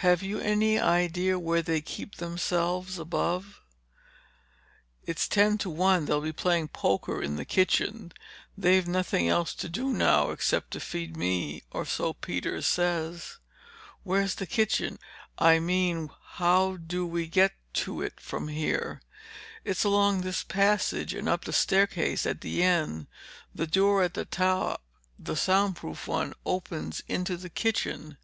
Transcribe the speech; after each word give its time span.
"Have 0.00 0.22
you 0.22 0.38
any 0.40 0.78
idea 0.80 1.38
where 1.38 1.60
they 1.60 1.82
keep 1.82 2.14
themselves 2.14 2.98
above?" 2.98 3.60
"It's 5.04 5.28
ten 5.28 5.58
to 5.58 5.68
one 5.68 6.06
they'll 6.06 6.22
be 6.22 6.32
playing 6.32 6.68
poker 6.68 7.22
in 7.22 7.36
the 7.36 7.44
kitchen. 7.44 8.12
They've 8.56 8.88
nothing 8.88 9.28
else 9.28 9.52
to 9.56 9.68
do 9.68 9.92
now, 9.92 10.30
except 10.30 10.70
to 10.70 10.80
feed 10.80 11.18
me—or 11.18 11.84
so 11.84 12.14
Peters 12.14 12.64
says." 12.64 13.36
"Where's 14.04 14.36
the 14.36 14.46
kitchen? 14.46 14.98
I 15.36 15.58
mean, 15.58 16.08
how 16.38 16.76
do 16.78 17.06
we 17.06 17.26
get 17.28 17.52
to 17.74 18.00
it 18.00 18.20
from 18.20 18.48
here?" 18.48 19.02
"It's 19.64 19.84
along 19.84 20.22
this 20.22 20.44
passage 20.44 21.12
and 21.12 21.28
up 21.28 21.44
the 21.44 21.52
staircase 21.52 22.24
at 22.24 22.40
the 22.40 22.62
end. 22.62 23.06
The 23.54 23.66
door 23.66 24.02
at 24.02 24.14
the 24.14 24.24
top—the 24.24 25.36
sound 25.36 25.76
proof 25.76 26.08
one—opens 26.08 27.02
into 27.06 27.36
the 27.36 27.50
kitchen." 27.50 28.16